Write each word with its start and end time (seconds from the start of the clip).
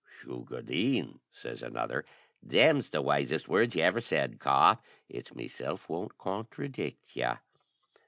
"Shu 0.19 0.45
gu 0.49 0.63
dheine," 0.63 1.19
says 1.31 1.61
another; 1.61 2.05
"them's 2.41 2.89
the 2.89 3.03
wisest 3.03 3.47
words 3.47 3.75
you 3.75 3.83
ever 3.83 4.01
said, 4.01 4.39
Kauth; 4.39 4.79
it's 5.07 5.35
meeself 5.35 5.87
won't 5.89 6.17
contradict 6.17 7.15
you." 7.15 7.33